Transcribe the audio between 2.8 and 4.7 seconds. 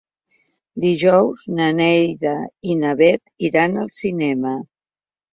Bet iran al cinema.